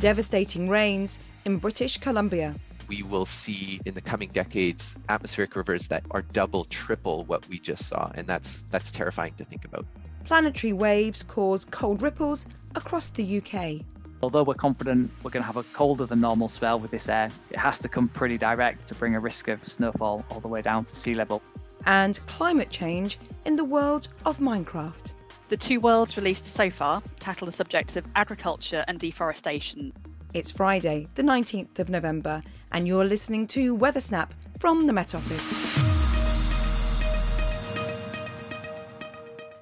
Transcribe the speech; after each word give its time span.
devastating 0.00 0.68
rains 0.68 1.20
in 1.44 1.58
British 1.58 1.98
Columbia. 1.98 2.54
We 2.88 3.02
will 3.02 3.26
see 3.26 3.80
in 3.84 3.94
the 3.94 4.00
coming 4.00 4.30
decades 4.30 4.96
atmospheric 5.08 5.54
rivers 5.54 5.86
that 5.88 6.02
are 6.10 6.22
double, 6.22 6.64
triple 6.64 7.24
what 7.24 7.46
we 7.48 7.60
just 7.60 7.86
saw, 7.86 8.10
and 8.14 8.26
that's 8.26 8.62
that's 8.72 8.90
terrifying 8.90 9.34
to 9.34 9.44
think 9.44 9.64
about. 9.64 9.86
Planetary 10.24 10.72
waves 10.72 11.22
cause 11.22 11.64
cold 11.66 12.02
ripples 12.02 12.46
across 12.74 13.08
the 13.08 13.38
UK. 13.38 13.84
Although 14.22 14.42
we're 14.42 14.54
confident 14.54 15.10
we're 15.22 15.30
going 15.30 15.42
to 15.42 15.46
have 15.46 15.56
a 15.56 15.62
colder 15.74 16.06
than 16.06 16.20
normal 16.20 16.48
spell 16.48 16.78
with 16.80 16.90
this 16.90 17.08
air, 17.08 17.30
it 17.50 17.58
has 17.58 17.78
to 17.78 17.88
come 17.88 18.08
pretty 18.08 18.38
direct 18.38 18.88
to 18.88 18.94
bring 18.94 19.14
a 19.14 19.20
risk 19.20 19.48
of 19.48 19.64
snowfall 19.64 20.24
all 20.30 20.40
the 20.40 20.48
way 20.48 20.62
down 20.62 20.84
to 20.86 20.96
sea 20.96 21.14
level. 21.14 21.42
And 21.86 22.18
climate 22.26 22.70
change 22.70 23.18
in 23.44 23.56
the 23.56 23.64
world 23.64 24.08
of 24.26 24.38
Minecraft. 24.38 25.12
The 25.50 25.56
two 25.56 25.80
worlds 25.80 26.16
released 26.16 26.46
so 26.46 26.70
far 26.70 27.02
tackle 27.18 27.46
the 27.46 27.52
subjects 27.52 27.96
of 27.96 28.04
agriculture 28.14 28.84
and 28.86 29.00
deforestation. 29.00 29.92
It's 30.32 30.52
Friday, 30.52 31.08
the 31.16 31.24
19th 31.24 31.80
of 31.80 31.88
November, 31.88 32.44
and 32.70 32.86
you're 32.86 33.04
listening 33.04 33.48
to 33.48 33.76
Weathersnap 33.76 34.30
from 34.60 34.86
the 34.86 34.92
Met 34.92 35.12
Office. 35.12 35.76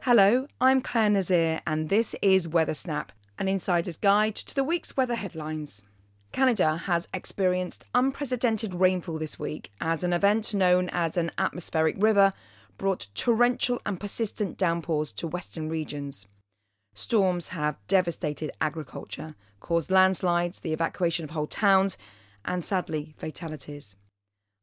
Hello, 0.03 0.47
I'm 0.61 0.83
Clare 0.83 1.09
Nasir, 1.09 1.63
and 1.67 1.89
this 1.89 2.15
is 2.21 2.47
Weathersnap 2.47 3.09
an 3.39 3.49
insider's 3.49 3.97
guide 3.97 4.35
to 4.35 4.55
the 4.55 4.65
week's 4.65 4.95
weather 4.95 5.15
headlines. 5.15 5.81
Canada 6.33 6.77
has 6.77 7.09
experienced 7.15 7.87
unprecedented 7.95 8.75
rainfall 8.75 9.19
this 9.19 9.39
week 9.39 9.71
as 9.81 10.05
an 10.05 10.13
event 10.13 10.53
known 10.53 10.91
as 10.91 11.17
an 11.17 11.31
atmospheric 11.39 11.97
river 11.99 12.35
brought 12.79 13.09
torrential 13.15 13.81
and 13.85 14.01
persistent 14.01 14.57
downpours 14.57 15.13
to 15.13 15.27
western 15.27 15.69
regions. 15.69 16.27
Storms 16.95 17.49
have 17.49 17.77
devastated 17.87 18.51
agriculture, 18.61 19.35
caused 19.61 19.91
landslides, 19.91 20.61
the 20.61 20.73
evacuation 20.73 21.25
of 21.25 21.31
whole 21.31 21.47
towns, 21.47 21.99
and 22.45 22.65
sadly, 22.65 23.15
fatalities. 23.17 23.97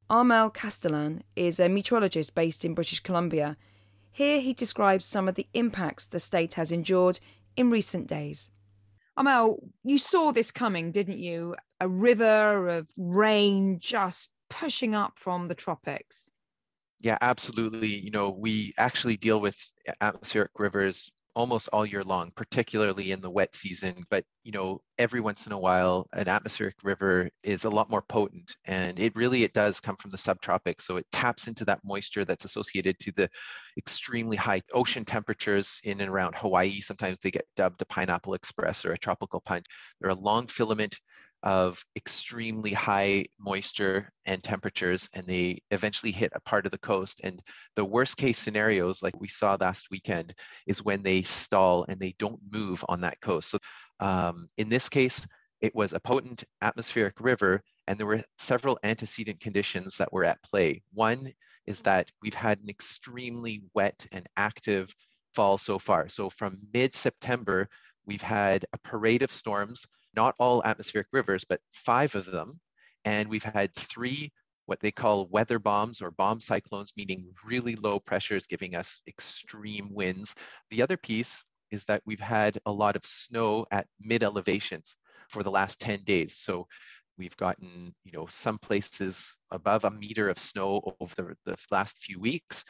Armel 0.09 0.49
Castellan 0.49 1.23
is 1.35 1.59
a 1.59 1.69
meteorologist 1.69 2.35
based 2.35 2.65
in 2.65 2.73
British 2.73 2.99
Columbia. 2.99 3.57
Here 4.11 4.39
he 4.39 4.53
describes 4.53 5.05
some 5.05 5.27
of 5.27 5.35
the 5.35 5.47
impacts 5.53 6.05
the 6.05 6.19
state 6.19 6.55
has 6.55 6.71
endured 6.71 7.19
in 7.55 7.69
recent 7.69 8.07
days. 8.07 8.49
Armel, 9.17 9.59
you 9.83 9.97
saw 9.97 10.31
this 10.31 10.51
coming, 10.51 10.91
didn't 10.91 11.19
you? 11.19 11.55
A 11.79 11.87
river 11.87 12.67
of 12.67 12.87
rain 12.97 13.79
just 13.79 14.31
pushing 14.49 14.93
up 14.93 15.17
from 15.17 15.47
the 15.47 15.55
tropics. 15.55 16.31
Yeah, 16.99 17.17
absolutely. 17.21 17.93
You 17.99 18.11
know, 18.11 18.29
we 18.29 18.73
actually 18.77 19.17
deal 19.17 19.39
with 19.41 19.57
atmospheric 20.01 20.51
rivers 20.57 21.11
almost 21.35 21.67
all 21.73 21.85
year 21.85 22.03
long, 22.03 22.31
particularly 22.35 23.11
in 23.11 23.19
the 23.21 23.29
wet 23.29 23.53
season. 23.55 24.05
But 24.09 24.23
you 24.43 24.53
know, 24.53 24.81
every 24.97 25.19
once 25.19 25.45
in 25.45 25.51
a 25.51 25.59
while, 25.59 26.07
an 26.13 26.27
atmospheric 26.29 26.75
river 26.83 27.29
is 27.43 27.65
a 27.65 27.69
lot 27.69 27.89
more 27.89 28.01
potent, 28.01 28.55
and 28.65 28.97
it 28.99 29.13
really 29.15 29.43
it 29.43 29.53
does 29.53 29.81
come 29.81 29.97
from 29.97 30.11
the 30.11 30.17
subtropics. 30.17 30.81
So 30.83 30.95
it 30.97 31.05
taps 31.11 31.47
into 31.47 31.65
that 31.65 31.81
moisture 31.83 32.23
that's 32.25 32.45
associated 32.45 32.97
to 32.99 33.11
the 33.11 33.29
extremely 33.77 34.37
high 34.37 34.61
ocean 34.73 35.03
temperatures 35.05 35.79
in 35.83 35.99
and 36.01 36.09
around 36.09 36.35
Hawaii. 36.35 36.79
Sometimes 36.81 37.17
they 37.21 37.31
get 37.31 37.45
dubbed 37.55 37.81
a 37.81 37.85
pineapple 37.85 38.33
express 38.33 38.85
or 38.85 38.93
a 38.93 38.97
tropical 38.97 39.41
punch. 39.41 39.65
They're 39.99 40.11
a 40.11 40.15
long 40.15 40.47
filament 40.47 40.97
of 41.45 41.81
extremely 41.95 42.73
high 42.73 43.23
moisture 43.39 44.11
and 44.25 44.43
temperatures, 44.43 45.07
and 45.13 45.25
they 45.27 45.61
eventually 45.69 46.11
hit 46.11 46.31
a 46.35 46.41
part 46.41 46.65
of 46.65 46.71
the 46.71 46.77
coast. 46.79 47.21
And 47.23 47.39
the 47.75 47.85
worst 47.85 48.17
case 48.17 48.39
scenarios, 48.39 49.03
like 49.03 49.19
we 49.21 49.27
saw 49.27 49.55
last 49.59 49.87
weekend, 49.91 50.33
is 50.65 50.83
when 50.83 51.03
they 51.03 51.21
stall 51.21 51.85
and 51.87 51.99
they 51.99 52.15
don't 52.17 52.39
move 52.51 52.83
on 52.89 52.99
that 53.01 53.21
coast. 53.21 53.51
So 53.51 53.59
um, 53.99 54.47
in 54.57 54.69
this 54.69 54.89
case, 54.89 55.27
it 55.61 55.73
was 55.75 55.93
a 55.93 55.99
potent 55.99 56.43
atmospheric 56.61 57.21
river, 57.21 57.61
and 57.87 57.97
there 57.97 58.07
were 58.07 58.23
several 58.37 58.79
antecedent 58.83 59.39
conditions 59.39 59.95
that 59.97 60.11
were 60.11 60.25
at 60.25 60.41
play. 60.43 60.81
One 60.93 61.31
is 61.67 61.79
that 61.81 62.11
we've 62.21 62.33
had 62.33 62.59
an 62.59 62.69
extremely 62.69 63.61
wet 63.73 64.05
and 64.11 64.27
active 64.35 64.93
fall 65.35 65.57
so 65.57 65.77
far. 65.77 66.09
So 66.09 66.29
from 66.29 66.57
mid 66.73 66.95
September, 66.95 67.69
we've 68.05 68.21
had 68.21 68.65
a 68.73 68.79
parade 68.79 69.21
of 69.21 69.31
storms 69.31 69.85
not 70.15 70.35
all 70.39 70.63
atmospheric 70.63 71.07
rivers, 71.11 71.45
but 71.47 71.61
five 71.71 72.15
of 72.15 72.25
them. 72.25 72.59
And 73.03 73.29
we've 73.29 73.43
had 73.43 73.73
three 73.75 74.31
what 74.65 74.79
they 74.79 74.91
call 74.91 75.27
weather 75.27 75.59
bombs 75.59 76.01
or 76.01 76.11
bomb 76.11 76.39
cyclones, 76.39 76.93
meaning 76.97 77.31
really 77.45 77.75
low 77.75 77.99
pressures 77.99 78.47
giving 78.47 78.75
us 78.75 79.01
extreme 79.07 79.93
winds. 79.93 80.35
The 80.71 80.81
other 80.81 80.97
piece 80.97 81.45
is 81.71 81.83
that 81.85 82.01
we've 82.05 82.19
had 82.19 82.57
a 82.65 82.71
lot 82.71 82.95
of 82.95 83.05
snow 83.05 83.65
at 83.71 83.87
mid 83.99 84.23
elevations 84.23 84.95
for 85.29 85.43
the 85.43 85.51
last 85.51 85.79
10 85.79 86.03
days. 86.03 86.37
So 86.37 86.67
we've 87.17 87.35
gotten, 87.37 87.93
you 88.03 88.11
know, 88.11 88.25
some 88.27 88.57
places 88.57 89.35
above 89.51 89.83
a 89.83 89.91
meter 89.91 90.29
of 90.29 90.39
snow 90.39 90.95
over 90.99 91.35
the, 91.45 91.51
the 91.51 91.57
last 91.71 91.97
few 91.99 92.19
weeks. 92.19 92.65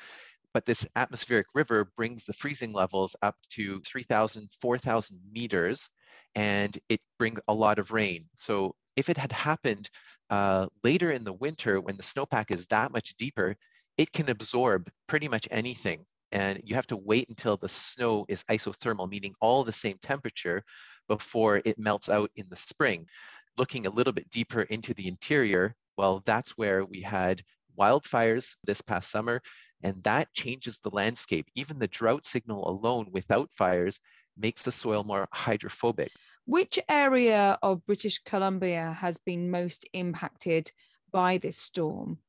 But 0.54 0.66
this 0.66 0.88
atmospheric 0.96 1.48
river 1.54 1.92
brings 1.98 2.26
the 2.26 2.34
freezing 2.34 2.72
levels 2.72 3.16
up 3.22 3.36
to 3.52 3.82
3,000, 3.82 4.50
4,000 4.62 5.20
meters 5.32 5.90
and 6.36 6.78
it 6.90 7.00
brings 7.18 7.40
a 7.48 7.54
lot 7.54 7.80
of 7.80 7.92
rain. 7.92 8.26
So 8.36 8.76
if 8.96 9.10
it 9.10 9.18
had 9.18 9.32
happened 9.32 9.90
uh, 10.30 10.68
later 10.84 11.12
in 11.12 11.24
the 11.24 11.34
winter 11.34 11.80
when 11.80 11.98
the 11.98 12.04
snowpack 12.04 12.52
is 12.52 12.68
that 12.68 12.92
much 12.92 13.16
deeper, 13.16 13.56
it 13.98 14.12
can 14.12 14.30
absorb 14.30 14.90
pretty 15.08 15.28
much 15.28 15.48
anything. 15.52 16.06
And 16.32 16.62
you 16.64 16.76
have 16.76 16.88
to 16.88 16.98
wait 16.98 17.30
until 17.30 17.56
the 17.56 17.70
snow 17.70 18.26
is 18.28 18.44
isothermal, 18.44 19.10
meaning 19.10 19.34
all 19.40 19.64
the 19.64 19.72
same 19.72 19.98
temperature 20.02 20.64
before 21.08 21.62
it 21.64 21.80
melts 21.80 22.10
out 22.10 22.32
in 22.36 22.48
the 22.50 22.56
spring. 22.56 23.08
Looking 23.58 23.86
a 23.86 23.92
little 23.92 24.12
bit 24.12 24.30
deeper 24.30 24.64
into 24.64 24.94
the 24.94 25.08
interior, 25.08 25.76
well, 25.98 26.22
that's 26.26 26.58
where 26.58 26.84
we 26.84 27.02
had 27.02 27.42
wildfires 27.80 28.56
this 28.66 28.82
past 28.82 29.12
summer, 29.12 29.42
and 29.84 30.04
that 30.04 30.34
changes 30.34 30.80
the 30.80 30.90
landscape. 30.90 31.48
Even 31.56 31.80
the 31.80 31.88
drought 31.88 32.26
signal 32.26 32.68
alone 32.68 33.08
without 33.12 33.50
fires 33.54 34.00
makes 34.38 34.64
the 34.64 34.72
soil 34.72 35.04
more 35.04 35.28
hydrophobic. 35.32 36.12
Which 36.46 36.80
area 36.88 37.58
of 37.64 37.86
British 37.86 38.20
Columbia 38.24 38.96
has 39.00 39.18
been 39.18 39.50
most 39.50 39.88
impacted 39.94 40.72
by 41.12 41.38
this 41.38 41.58
storm? 41.58 42.20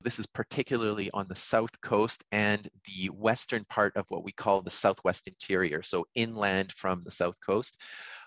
This 0.00 0.18
is 0.18 0.26
particularly 0.26 1.10
on 1.12 1.26
the 1.28 1.34
south 1.34 1.80
coast 1.80 2.24
and 2.30 2.68
the 2.86 3.08
western 3.08 3.64
part 3.64 3.96
of 3.96 4.04
what 4.10 4.22
we 4.22 4.32
call 4.32 4.60
the 4.60 4.70
southwest 4.70 5.26
interior, 5.26 5.82
so 5.82 6.06
inland 6.14 6.72
from 6.74 7.02
the 7.04 7.10
south 7.10 7.36
coast. 7.44 7.80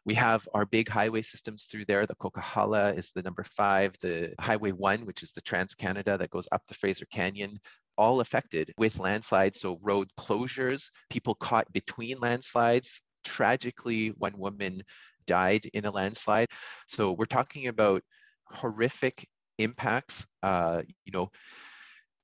We 0.03 0.15
have 0.15 0.49
our 0.55 0.65
big 0.65 0.89
highway 0.89 1.21
systems 1.21 1.65
through 1.65 1.85
there. 1.85 2.07
The 2.07 2.15
Coquihalla 2.15 2.97
is 2.97 3.11
the 3.11 3.21
number 3.21 3.43
five, 3.43 3.95
the 4.01 4.33
Highway 4.39 4.71
1, 4.71 5.05
which 5.05 5.21
is 5.21 5.31
the 5.31 5.41
Trans 5.41 5.75
Canada 5.75 6.17
that 6.17 6.31
goes 6.31 6.47
up 6.51 6.63
the 6.67 6.73
Fraser 6.73 7.05
Canyon, 7.05 7.59
all 7.95 8.21
affected 8.21 8.73
with 8.77 8.99
landslides. 8.99 9.59
So, 9.59 9.77
road 9.81 10.09
closures, 10.17 10.89
people 11.11 11.35
caught 11.35 11.71
between 11.73 12.19
landslides, 12.19 13.01
tragically, 13.27 14.09
one 14.17 14.37
woman 14.37 14.81
died 15.27 15.65
in 15.73 15.85
a 15.85 15.91
landslide. 15.91 16.47
So 16.87 17.11
we're 17.11 17.25
talking 17.25 17.67
about 17.67 18.01
horrific 18.45 19.27
impacts. 19.57 20.25
Uh, 20.41 20.81
you 21.05 21.11
know, 21.11 21.29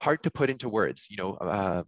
hard 0.02 0.24
to 0.24 0.32
put 0.32 0.50
into 0.50 0.70
words. 0.70 1.08
You 1.10 1.18
know, 1.18 1.34
uh, 1.36 1.84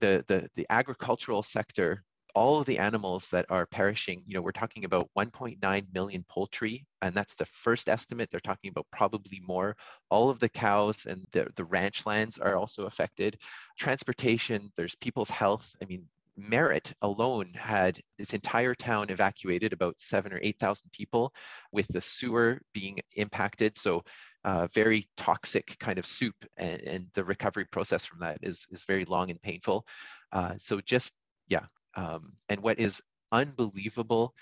the 0.00 0.24
the 0.28 0.48
the 0.54 0.66
agricultural 0.70 1.42
sector. 1.42 2.04
All 2.32 2.60
of 2.60 2.66
the 2.66 2.78
animals 2.78 3.26
that 3.32 3.46
are 3.50 3.66
perishing, 3.66 4.22
you 4.24 4.34
know, 4.34 4.40
we're 4.40 4.52
talking 4.52 4.84
about 4.84 5.10
1.9 5.18 5.86
million 5.92 6.24
poultry, 6.28 6.86
and 7.02 7.12
that's 7.12 7.34
the 7.34 7.46
first 7.46 7.88
estimate. 7.88 8.30
They're 8.30 8.38
talking 8.38 8.70
about 8.70 8.86
probably 8.92 9.42
more. 9.44 9.76
All 10.10 10.30
of 10.30 10.38
the 10.38 10.48
cows 10.48 11.06
and 11.06 11.26
the, 11.32 11.48
the 11.56 11.64
ranch 11.64 12.06
lands 12.06 12.38
are 12.38 12.54
also 12.54 12.86
affected. 12.86 13.36
Transportation, 13.80 14.70
there's 14.76 14.94
people's 14.94 15.28
health. 15.28 15.74
I 15.82 15.86
mean, 15.86 16.06
Merritt 16.48 16.92
alone 17.02 17.52
had 17.54 18.00
this 18.18 18.34
entire 18.34 18.74
town 18.74 19.10
evacuated, 19.10 19.72
about 19.72 19.96
seven 19.98 20.32
or 20.32 20.40
8,000 20.42 20.90
people, 20.92 21.32
with 21.72 21.86
the 21.88 22.00
sewer 22.00 22.60
being 22.72 22.98
impacted. 23.16 23.76
So, 23.76 24.04
uh, 24.44 24.68
very 24.72 25.08
toxic 25.16 25.76
kind 25.78 25.98
of 25.98 26.06
soup, 26.06 26.34
and, 26.56 26.80
and, 26.82 27.06
the 27.12 27.24
recovery 27.24 27.66
process 27.66 28.06
from 28.06 28.20
that 28.20 28.38
is, 28.42 28.66
is 28.70 28.84
very 28.84 29.04
long 29.04 29.30
and 29.30 29.40
painful. 29.42 29.86
Uh, 30.32 30.54
so, 30.56 30.80
just, 30.80 31.12
yeah. 31.48 31.66
Um, 31.94 32.32
and 32.48 32.62
what 32.62 32.78
is 32.78 33.02
unbelievable 33.32 34.34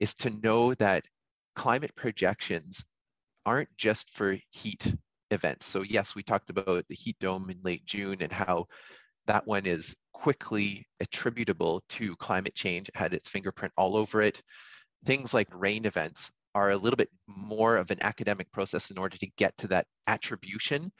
is 0.00 0.14
to 0.16 0.30
know 0.30 0.74
that 0.74 1.04
climate 1.56 1.94
projections 1.96 2.84
aren't 3.46 3.74
just 3.76 4.10
for 4.10 4.36
heat 4.50 4.94
events. 5.30 5.66
So, 5.66 5.82
yes, 5.82 6.14
we 6.14 6.22
talked 6.22 6.50
about 6.50 6.84
the 6.88 6.94
heat 6.94 7.16
dome 7.18 7.50
in 7.50 7.58
late 7.62 7.84
June 7.86 8.18
and 8.20 8.32
how 8.32 8.66
that 9.26 9.46
one 9.46 9.66
is 9.66 9.94
quickly 10.18 10.84
attributable 10.98 11.80
to 11.88 12.16
climate 12.16 12.54
change, 12.54 12.90
had 12.92 13.14
its 13.14 13.28
fingerprint 13.28 13.72
all 13.76 13.96
over 13.96 14.20
it. 14.20 14.42
Things 15.04 15.32
like 15.32 15.46
rain 15.52 15.84
events 15.84 16.32
are 16.56 16.70
a 16.70 16.76
little 16.76 16.96
bit 16.96 17.10
more 17.28 17.76
of 17.76 17.92
an 17.92 18.02
academic 18.02 18.50
process 18.50 18.90
in 18.90 18.98
order 18.98 19.16
to 19.16 19.30
get 19.36 19.56
to 19.58 19.68
that 19.68 19.86
attribution. 20.08 20.90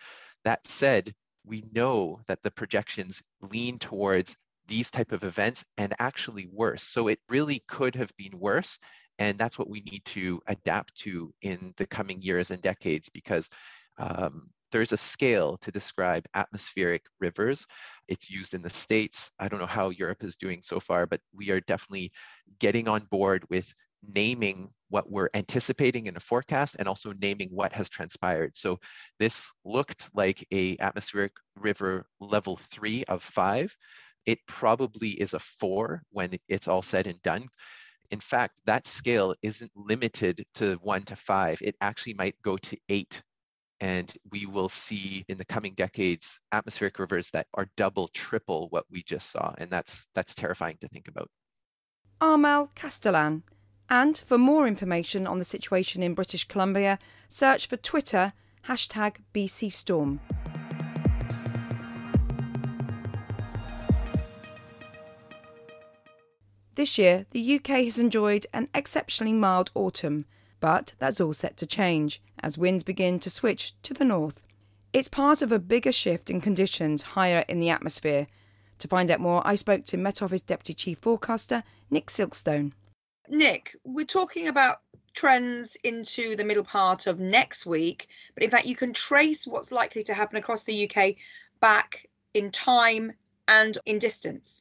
That 0.45 0.65
said, 0.69 1.13
we 1.45 1.65
know 1.73 2.21
that 2.29 2.41
the 2.45 2.53
projections 2.53 3.21
lean 3.41 3.81
towards 3.81 4.37
these 4.69 4.89
type 4.89 5.11
of 5.11 5.25
events 5.25 5.65
and 5.77 5.93
actually 5.99 6.47
worse. 6.53 6.85
So 6.85 7.09
it 7.09 7.19
really 7.29 7.65
could 7.67 7.97
have 7.97 8.13
been 8.17 8.39
worse. 8.39 8.79
And 9.19 9.37
that's 9.37 9.59
what 9.59 9.69
we 9.69 9.81
need 9.81 10.05
to 10.05 10.41
adapt 10.47 10.95
to 10.99 11.35
in 11.43 11.75
the 11.77 11.89
coming 11.89 12.23
years 12.23 12.53
and 12.53 12.63
decades 12.63 13.09
because 13.09 13.51
um, 13.99 14.49
there's 14.71 14.93
a 14.93 14.97
scale 14.97 15.57
to 15.59 15.71
describe 15.71 16.27
atmospheric 16.35 17.07
rivers. 17.21 17.67
It's 18.09 18.31
used 18.31 18.55
in 18.55 18.61
the 18.61 18.71
States. 18.71 19.31
I 19.39 19.49
don't 19.49 19.61
know 19.61 19.67
how 19.67 19.91
Europe 19.91 20.23
is 20.25 20.37
doing 20.37 20.61
so 20.63 20.81
far, 20.81 21.07
but 21.07 21.21
we 21.35 21.51
are 21.51 21.61
definitely 21.61 22.13
getting 22.59 22.89
on 22.89 23.07
board 23.11 23.45
with 23.51 23.73
naming 24.07 24.71
what 24.91 25.11
we're 25.11 25.29
anticipating 25.35 26.07
in 26.07 26.17
a 26.17 26.21
forecast 26.21 26.77
and 26.79 26.89
also 26.89 27.13
naming 27.21 27.49
what 27.51 27.73
has 27.73 27.89
transpired. 27.89 28.57
So 28.57 28.79
this 29.19 29.51
looked 29.65 30.09
like 30.15 30.47
a 30.53 30.77
atmospheric 30.79 31.33
river 31.57 32.07
level 32.21 32.57
three 32.71 33.05
of 33.05 33.23
five. 33.23 33.75
It 34.25 34.39
probably 34.47 35.11
is 35.11 35.35
a 35.35 35.39
four 35.39 36.03
when 36.11 36.39
it's 36.49 36.69
all 36.69 36.83
said 36.83 37.07
and 37.07 37.21
done. 37.23 37.49
In 38.11 38.21
fact, 38.21 38.55
that 38.65 38.87
scale 38.87 39.35
isn't 39.43 39.71
limited 39.75 40.45
to 40.55 40.77
one 40.83 41.03
to 41.05 41.17
five. 41.17 41.59
It 41.61 41.77
actually 41.81 42.15
might 42.15 42.37
go 42.43 42.57
to 42.57 42.77
eight. 42.89 43.23
And 43.81 44.13
we 44.31 44.47
will 44.47 44.69
see 44.69 45.25
in 45.29 45.39
the 45.39 45.45
coming 45.45 45.75
decades 45.75 46.41
atmospheric 46.53 46.99
rivers 46.99 47.31
that 47.31 47.47
are 47.55 47.69
double, 47.77 48.09
triple 48.09 48.69
what 48.71 48.85
we 48.91 49.03
just 49.05 49.31
saw. 49.31 49.55
And 49.59 49.71
that's 49.71 50.09
that's 50.15 50.35
terrifying 50.35 50.79
to 50.81 50.89
think 50.89 51.09
about. 51.09 51.31
Armel 52.21 52.71
Castellan 52.75 53.45
and 53.91 54.19
for 54.27 54.37
more 54.37 54.67
information 54.67 55.27
on 55.27 55.39
the 55.39 55.45
situation 55.45 56.03
in 56.03 56.15
British 56.15 56.47
Columbia, 56.47 56.99
search 57.29 57.67
for 57.67 57.77
Twitter 57.77 58.33
hashtag 58.69 59.17
BC 59.33 59.73
Storm. 59.73 60.21
This 66.75 66.97
year, 66.97 67.27
the 67.33 67.57
UK 67.57 67.85
has 67.85 67.99
enjoyed 67.99 68.47
an 68.53 68.69
exceptionally 68.73 69.33
mild 69.33 69.73
autumn, 69.75 70.27
but 70.61 70.95
that's 70.99 71.21
all 71.21 71.33
set 71.33 71.57
to 71.59 71.67
change 71.67 72.23
as 72.43 72.59
winds 72.59 72.85
begin 72.85 73.19
to 73.21 73.31
switch 73.31 73.75
to 73.83 73.95
the 73.95 74.05
north. 74.05 74.45
It's 74.93 75.09
part 75.09 75.43
of 75.43 75.53
a 75.53 75.59
bigger 75.59 75.93
shift 75.93 76.31
in 76.31 76.41
conditions 76.41 77.03
higher 77.03 77.45
in 77.49 77.61
the 77.61 77.71
atmosphere. 77.71 78.27
To 78.79 78.89
find 78.89 79.11
out 79.11 79.21
more, 79.21 79.43
I 79.45 79.55
spoke 79.55 79.85
to 79.87 79.97
Met 79.97 80.23
Office 80.23 80.43
Deputy 80.43 80.75
Chief 80.75 80.99
Forecaster 80.99 81.63
Nick 81.91 82.07
Silkstone. 82.07 82.73
Nick, 83.29 83.77
we're 83.85 84.07
talking 84.07 84.49
about 84.49 84.81
trends 85.15 85.77
into 85.85 86.37
the 86.37 86.45
middle 86.45 86.65
part 86.65 87.07
of 87.07 87.19
next 87.19 87.67
week, 87.67 88.09
but 88.35 88.43
in 88.43 88.51
fact, 88.51 88.67
you 88.67 88.77
can 88.77 88.93
trace 88.93 89.47
what's 89.47 89.73
likely 89.73 90.03
to 90.05 90.15
happen 90.15 90.37
across 90.37 90.63
the 90.63 90.89
UK 90.89 91.17
back 91.61 92.07
in 92.35 92.51
time 92.51 93.13
and 93.49 93.79
in 93.85 93.99
distance. 93.99 94.61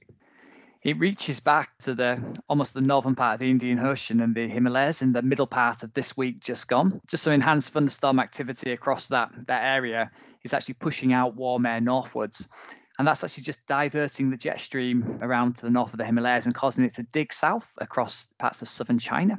It 0.87 0.97
reaches 0.99 1.41
back 1.41 1.77
to 1.79 1.93
the 1.93 2.17
almost 2.47 2.73
the 2.73 2.79
northern 2.79 3.13
part 3.13 3.33
of 3.33 3.39
the 3.41 3.49
Indian 3.51 3.77
Ocean 3.77 4.21
and 4.21 4.33
the 4.33 4.47
Himalayas 4.47 5.01
in 5.01 5.11
the 5.11 5.21
middle 5.21 5.45
part 5.45 5.83
of 5.83 5.91
this 5.91 6.15
week 6.15 6.39
just 6.39 6.69
gone. 6.69 7.01
Just 7.07 7.23
some 7.23 7.33
enhanced 7.33 7.73
thunderstorm 7.73 8.21
activity 8.21 8.71
across 8.71 9.07
that 9.07 9.29
that 9.47 9.65
area 9.65 10.09
is 10.45 10.53
actually 10.53 10.75
pushing 10.75 11.11
out 11.11 11.35
warm 11.35 11.65
air 11.65 11.81
northwards. 11.81 12.47
And 12.97 13.07
that's 13.07 13.23
actually 13.23 13.43
just 13.43 13.65
diverting 13.67 14.29
the 14.29 14.37
jet 14.37 14.59
stream 14.59 15.19
around 15.21 15.55
to 15.57 15.61
the 15.61 15.69
north 15.69 15.91
of 15.93 15.97
the 15.97 16.05
Himalayas 16.05 16.45
and 16.45 16.55
causing 16.55 16.83
it 16.83 16.95
to 16.95 17.03
dig 17.03 17.31
south 17.31 17.67
across 17.77 18.25
parts 18.39 18.61
of 18.61 18.69
southern 18.69 18.97
China. 18.97 19.37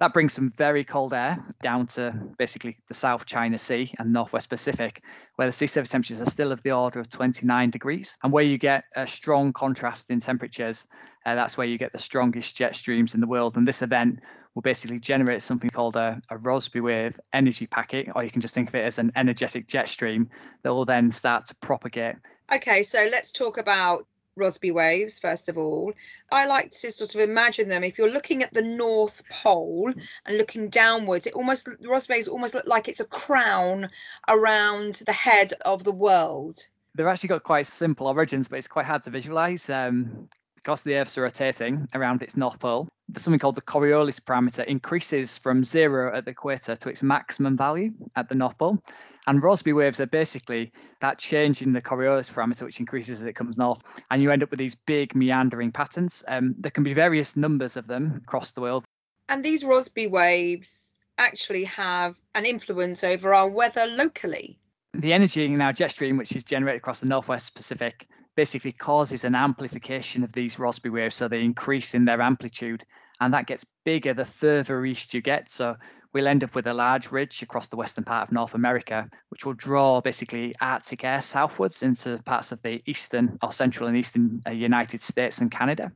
That 0.00 0.12
brings 0.12 0.32
some 0.32 0.52
very 0.56 0.84
cold 0.84 1.14
air 1.14 1.42
down 1.62 1.86
to 1.88 2.12
basically 2.36 2.76
the 2.88 2.94
South 2.94 3.26
China 3.26 3.58
Sea 3.58 3.92
and 3.98 4.12
Northwest 4.12 4.48
Pacific, 4.48 5.02
where 5.36 5.46
the 5.46 5.52
sea 5.52 5.66
surface 5.66 5.90
temperatures 5.90 6.20
are 6.20 6.30
still 6.30 6.52
of 6.52 6.62
the 6.62 6.72
order 6.72 7.00
of 7.00 7.08
29 7.08 7.70
degrees. 7.70 8.16
And 8.22 8.32
where 8.32 8.44
you 8.44 8.58
get 8.58 8.84
a 8.96 9.06
strong 9.06 9.52
contrast 9.52 10.10
in 10.10 10.20
temperatures, 10.20 10.86
uh, 11.26 11.34
that's 11.34 11.56
where 11.56 11.66
you 11.66 11.78
get 11.78 11.92
the 11.92 11.98
strongest 11.98 12.56
jet 12.56 12.74
streams 12.74 13.14
in 13.14 13.20
the 13.20 13.26
world. 13.26 13.56
And 13.56 13.66
this 13.66 13.82
event 13.82 14.20
will 14.54 14.62
basically 14.62 14.98
generate 14.98 15.42
something 15.42 15.70
called 15.70 15.96
a, 15.96 16.20
a 16.30 16.36
Rossby 16.36 16.82
wave 16.82 17.18
energy 17.32 17.66
packet, 17.66 18.08
or 18.14 18.24
you 18.24 18.30
can 18.30 18.40
just 18.40 18.54
think 18.54 18.68
of 18.68 18.74
it 18.74 18.84
as 18.84 18.98
an 18.98 19.12
energetic 19.16 19.66
jet 19.66 19.88
stream 19.88 20.28
that 20.62 20.72
will 20.72 20.84
then 20.84 21.10
start 21.12 21.46
to 21.46 21.54
propagate 21.56 22.16
Okay, 22.52 22.82
so 22.82 23.08
let's 23.10 23.30
talk 23.30 23.58
about 23.58 24.06
Rossby 24.38 24.72
waves 24.74 25.18
first 25.18 25.48
of 25.48 25.56
all. 25.56 25.92
I 26.32 26.46
like 26.46 26.70
to 26.72 26.90
sort 26.90 27.14
of 27.14 27.20
imagine 27.20 27.68
them. 27.68 27.84
If 27.84 27.98
you're 27.98 28.10
looking 28.10 28.42
at 28.42 28.52
the 28.52 28.62
North 28.62 29.22
Pole 29.30 29.92
and 30.26 30.36
looking 30.36 30.68
downwards, 30.68 31.26
it 31.26 31.34
almost 31.34 31.68
Rossby 31.82 32.10
waves 32.10 32.28
almost 32.28 32.54
look 32.54 32.66
like 32.66 32.88
it's 32.88 33.00
a 33.00 33.06
crown 33.06 33.88
around 34.28 35.02
the 35.06 35.12
head 35.12 35.52
of 35.64 35.84
the 35.84 35.92
world. 35.92 36.60
They've 36.94 37.06
actually 37.06 37.28
got 37.28 37.42
quite 37.42 37.66
simple 37.66 38.06
origins, 38.06 38.48
but 38.48 38.58
it's 38.58 38.68
quite 38.68 38.86
hard 38.86 39.02
to 39.04 39.10
visualize. 39.10 39.68
Um, 39.70 40.28
because 40.56 40.82
the 40.82 40.94
Earth's 40.94 41.18
rotating 41.18 41.86
around 41.94 42.22
its 42.22 42.38
north 42.38 42.58
pole, 42.58 42.88
there's 43.10 43.22
something 43.22 43.38
called 43.38 43.54
the 43.54 43.60
Coriolis 43.60 44.18
parameter 44.18 44.64
increases 44.64 45.36
from 45.36 45.62
zero 45.62 46.16
at 46.16 46.24
the 46.24 46.30
equator 46.30 46.74
to 46.74 46.88
its 46.88 47.02
maximum 47.02 47.54
value 47.54 47.92
at 48.16 48.30
the 48.30 48.34
north 48.34 48.56
pole. 48.56 48.82
And 49.26 49.42
Rossby 49.42 49.74
waves 49.74 50.00
are 50.00 50.06
basically 50.06 50.72
that 51.00 51.18
change 51.18 51.62
in 51.62 51.72
the 51.72 51.80
Coriolis 51.80 52.30
parameter, 52.30 52.62
which 52.62 52.80
increases 52.80 53.22
as 53.22 53.26
it 53.26 53.34
comes 53.34 53.56
north, 53.56 53.82
and 54.10 54.22
you 54.22 54.30
end 54.30 54.42
up 54.42 54.50
with 54.50 54.58
these 54.58 54.74
big 54.74 55.14
meandering 55.14 55.72
patterns. 55.72 56.22
Um, 56.28 56.54
there 56.58 56.70
can 56.70 56.84
be 56.84 56.92
various 56.92 57.36
numbers 57.36 57.76
of 57.76 57.86
them 57.86 58.20
across 58.22 58.52
the 58.52 58.60
world. 58.60 58.84
And 59.28 59.44
these 59.44 59.64
Rossby 59.64 60.10
waves 60.10 60.94
actually 61.18 61.64
have 61.64 62.16
an 62.34 62.44
influence 62.44 63.02
over 63.04 63.32
our 63.32 63.48
weather 63.48 63.86
locally. 63.86 64.58
The 64.92 65.12
energy 65.12 65.44
in 65.44 65.60
our 65.60 65.72
jet 65.72 65.92
stream, 65.92 66.16
which 66.16 66.36
is 66.36 66.44
generated 66.44 66.78
across 66.78 67.00
the 67.00 67.06
northwest 67.06 67.54
Pacific, 67.54 68.06
basically 68.36 68.72
causes 68.72 69.24
an 69.24 69.34
amplification 69.34 70.22
of 70.22 70.32
these 70.32 70.56
Rossby 70.56 70.92
waves, 70.92 71.16
so 71.16 71.28
they 71.28 71.42
increase 71.42 71.94
in 71.94 72.04
their 72.04 72.20
amplitude, 72.20 72.84
and 73.20 73.32
that 73.32 73.46
gets 73.46 73.64
bigger 73.84 74.12
the 74.12 74.26
further 74.26 74.84
east 74.84 75.14
you 75.14 75.22
get. 75.22 75.50
So 75.50 75.76
we'll 76.14 76.28
end 76.28 76.44
up 76.44 76.54
with 76.54 76.66
a 76.66 76.72
large 76.72 77.10
ridge 77.10 77.42
across 77.42 77.66
the 77.66 77.76
western 77.76 78.04
part 78.04 78.28
of 78.28 78.32
North 78.32 78.54
America, 78.54 79.10
which 79.28 79.44
will 79.44 79.52
draw 79.52 80.00
basically 80.00 80.54
Arctic 80.60 81.04
air 81.04 81.20
southwards 81.20 81.82
into 81.82 82.22
parts 82.24 82.52
of 82.52 82.62
the 82.62 82.80
eastern 82.86 83.36
or 83.42 83.52
central 83.52 83.88
and 83.88 83.96
eastern 83.96 84.40
uh, 84.46 84.50
United 84.52 85.02
States 85.02 85.38
and 85.38 85.50
Canada. 85.50 85.92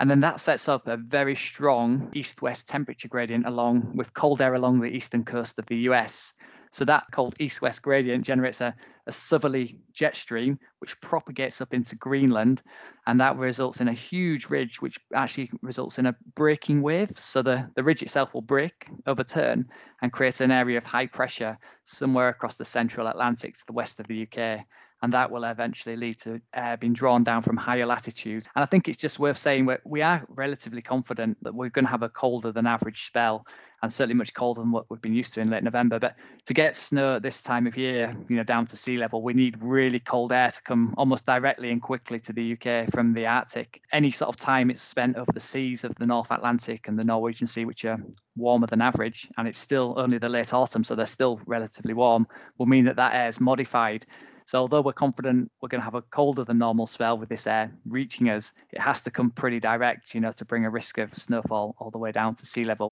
And 0.00 0.10
then 0.10 0.20
that 0.20 0.40
sets 0.40 0.68
up 0.68 0.88
a 0.88 0.96
very 0.96 1.36
strong 1.36 2.10
east 2.12 2.42
west 2.42 2.68
temperature 2.68 3.06
gradient 3.06 3.46
along 3.46 3.92
with 3.94 4.12
cold 4.14 4.42
air 4.42 4.54
along 4.54 4.80
the 4.80 4.88
eastern 4.88 5.24
coast 5.24 5.58
of 5.60 5.66
the 5.66 5.76
US. 5.88 6.34
So 6.72 6.86
that 6.86 7.04
cold 7.12 7.34
east-west 7.38 7.82
gradient 7.82 8.24
generates 8.24 8.62
a, 8.62 8.74
a 9.06 9.12
southerly 9.12 9.76
jet 9.92 10.16
stream, 10.16 10.58
which 10.78 10.98
propagates 11.02 11.60
up 11.60 11.74
into 11.74 11.96
Greenland, 11.96 12.62
and 13.06 13.20
that 13.20 13.36
results 13.36 13.82
in 13.82 13.88
a 13.88 13.92
huge 13.92 14.48
ridge, 14.48 14.80
which 14.80 14.98
actually 15.14 15.50
results 15.60 15.98
in 15.98 16.06
a 16.06 16.16
breaking 16.34 16.80
wave. 16.80 17.12
So 17.14 17.42
the, 17.42 17.70
the 17.76 17.84
ridge 17.84 18.02
itself 18.02 18.32
will 18.32 18.40
break, 18.40 18.86
overturn, 19.06 19.68
and 20.00 20.12
create 20.12 20.40
an 20.40 20.50
area 20.50 20.78
of 20.78 20.84
high 20.84 21.06
pressure 21.06 21.58
somewhere 21.84 22.30
across 22.30 22.56
the 22.56 22.64
central 22.64 23.06
Atlantic 23.06 23.54
to 23.54 23.66
the 23.66 23.74
west 23.74 24.00
of 24.00 24.08
the 24.08 24.26
UK 24.26 24.64
and 25.02 25.12
that 25.12 25.30
will 25.30 25.44
eventually 25.44 25.96
lead 25.96 26.18
to 26.20 26.40
air 26.54 26.76
being 26.76 26.92
drawn 26.92 27.24
down 27.24 27.42
from 27.42 27.56
higher 27.56 27.86
latitudes. 27.86 28.46
And 28.54 28.62
I 28.62 28.66
think 28.66 28.88
it's 28.88 28.96
just 28.96 29.18
worth 29.18 29.38
saying 29.38 29.68
we 29.84 30.00
are 30.00 30.24
relatively 30.28 30.80
confident 30.80 31.36
that 31.42 31.54
we're 31.54 31.70
going 31.70 31.84
to 31.84 31.90
have 31.90 32.02
a 32.02 32.08
colder 32.08 32.52
than 32.52 32.66
average 32.66 33.06
spell, 33.06 33.44
and 33.82 33.92
certainly 33.92 34.14
much 34.14 34.32
colder 34.32 34.60
than 34.60 34.70
what 34.70 34.88
we've 34.88 35.02
been 35.02 35.12
used 35.12 35.34
to 35.34 35.40
in 35.40 35.50
late 35.50 35.64
November. 35.64 35.98
But 35.98 36.14
to 36.46 36.54
get 36.54 36.76
snow 36.76 37.16
at 37.16 37.22
this 37.22 37.40
time 37.40 37.66
of 37.66 37.76
year, 37.76 38.16
you 38.28 38.36
know, 38.36 38.44
down 38.44 38.64
to 38.68 38.76
sea 38.76 38.96
level, 38.96 39.22
we 39.22 39.34
need 39.34 39.60
really 39.60 39.98
cold 39.98 40.30
air 40.30 40.52
to 40.52 40.62
come 40.62 40.94
almost 40.96 41.26
directly 41.26 41.72
and 41.72 41.82
quickly 41.82 42.20
to 42.20 42.32
the 42.32 42.52
UK 42.52 42.92
from 42.92 43.12
the 43.12 43.26
Arctic. 43.26 43.80
Any 43.90 44.12
sort 44.12 44.28
of 44.28 44.36
time 44.36 44.70
it's 44.70 44.82
spent 44.82 45.16
over 45.16 45.32
the 45.32 45.40
seas 45.40 45.82
of 45.82 45.96
the 45.96 46.06
North 46.06 46.30
Atlantic 46.30 46.86
and 46.86 46.96
the 46.96 47.02
Norwegian 47.02 47.48
Sea, 47.48 47.64
which 47.64 47.84
are 47.84 48.00
warmer 48.36 48.68
than 48.68 48.80
average, 48.80 49.28
and 49.36 49.48
it's 49.48 49.58
still 49.58 49.94
only 49.96 50.18
the 50.18 50.28
late 50.28 50.54
autumn, 50.54 50.84
so 50.84 50.94
they're 50.94 51.04
still 51.06 51.40
relatively 51.46 51.92
warm, 51.92 52.28
will 52.58 52.66
mean 52.66 52.84
that 52.84 52.94
that 52.94 53.14
air 53.14 53.28
is 53.28 53.40
modified 53.40 54.06
so 54.46 54.58
although 54.58 54.80
we're 54.80 54.92
confident 54.92 55.50
we're 55.60 55.68
going 55.68 55.80
to 55.80 55.84
have 55.84 55.94
a 55.94 56.02
colder 56.02 56.44
than 56.44 56.58
normal 56.58 56.86
spell 56.86 57.18
with 57.18 57.28
this 57.28 57.46
air 57.46 57.72
reaching 57.86 58.28
us, 58.28 58.52
it 58.70 58.80
has 58.80 59.00
to 59.02 59.10
come 59.10 59.30
pretty 59.30 59.60
direct, 59.60 60.14
you 60.14 60.20
know, 60.20 60.32
to 60.32 60.44
bring 60.44 60.64
a 60.64 60.70
risk 60.70 60.98
of 60.98 61.14
snowfall 61.14 61.74
all 61.78 61.90
the 61.90 61.98
way 61.98 62.12
down 62.12 62.34
to 62.36 62.46
sea 62.46 62.64
level. 62.64 62.90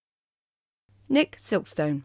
Nick 1.09 1.37
Silkstone. 1.37 2.03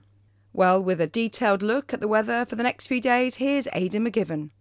Well, 0.51 0.81
with 0.81 1.01
a 1.01 1.07
detailed 1.07 1.61
look 1.61 1.93
at 1.93 1.99
the 1.99 2.07
weather 2.07 2.45
for 2.45 2.55
the 2.55 2.63
next 2.63 2.87
few 2.87 3.01
days, 3.01 3.35
here's 3.35 3.67
Aidan 3.73 4.09
McGivern. 4.09 4.51